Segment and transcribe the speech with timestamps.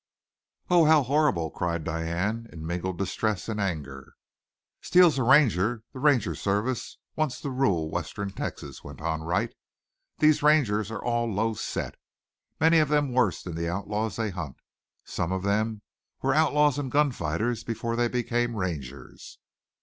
[0.71, 0.85] "Oh!
[0.85, 4.15] How horrible!" cried Diane, in mingled distress and anger.
[4.81, 5.83] "Steele's a Ranger.
[5.93, 9.53] The Ranger Service wants to rule western Texas," went on Wright.
[10.17, 11.97] "These Rangers are all a low set,
[12.59, 14.55] many of them worse than the outlaws they hunt.
[15.05, 15.83] Some of them
[16.23, 19.37] were outlaws and gun fighters before they became Rangers.